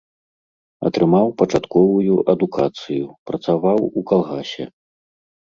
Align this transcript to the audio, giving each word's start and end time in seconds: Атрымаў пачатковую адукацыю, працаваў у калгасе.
Атрымаў 0.87 1.27
пачатковую 1.41 2.15
адукацыю, 2.33 3.05
працаваў 3.33 3.77
у 3.87 4.05
калгасе. 4.15 4.65